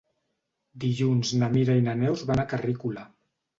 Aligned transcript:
Dilluns 0.83 1.35
na 1.43 1.51
Mira 1.53 1.77
i 1.81 1.85
na 1.91 1.97
Neus 2.01 2.27
van 2.33 2.43
a 2.43 2.49
Carrícola. 2.57 3.07